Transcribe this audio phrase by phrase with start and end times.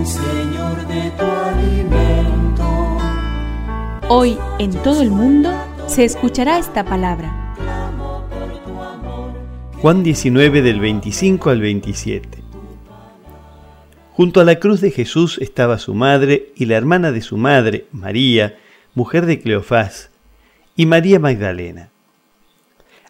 [0.00, 2.98] hoy, Señor, de tu alimento.
[4.08, 5.50] Hoy en todo el mundo
[5.86, 7.54] se escuchará esta palabra.
[9.80, 12.38] Juan 19 del 25 al 27.
[14.12, 17.86] Junto a la cruz de Jesús estaba su madre y la hermana de su madre,
[17.92, 18.58] María,
[18.94, 20.10] mujer de Cleofás,
[20.76, 21.90] y María Magdalena.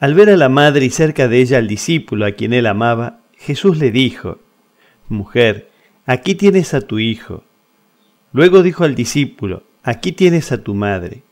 [0.00, 3.20] Al ver a la madre y cerca de ella al discípulo a quien él amaba,
[3.36, 4.38] Jesús le dijo,
[5.08, 5.68] Mujer,
[6.06, 7.44] aquí tienes a tu hijo.
[8.32, 11.24] Luego dijo al discípulo, Aquí tienes a tu madre.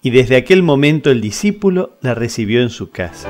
[0.00, 3.28] Y desde aquel momento el discípulo la recibió en su casa.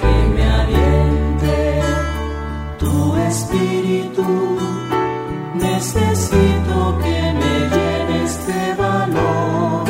[0.00, 1.80] Que me aliente
[2.78, 4.58] tu espíritu.
[5.56, 9.88] Necesito que me llenes de valor.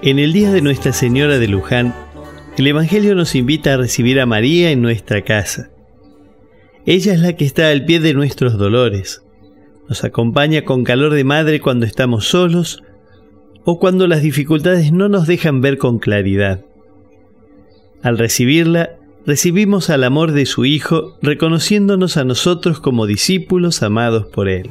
[0.00, 1.94] En el día de Nuestra Señora de Luján,
[2.56, 5.68] el Evangelio nos invita a recibir a María en nuestra casa.
[6.90, 9.22] Ella es la que está al pie de nuestros dolores.
[9.90, 12.82] Nos acompaña con calor de madre cuando estamos solos
[13.64, 16.64] o cuando las dificultades no nos dejan ver con claridad.
[18.02, 24.48] Al recibirla, recibimos al amor de su Hijo, reconociéndonos a nosotros como discípulos amados por
[24.48, 24.70] Él.